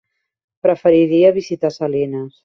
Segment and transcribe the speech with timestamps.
[0.67, 2.39] Preferiria visitar Salines.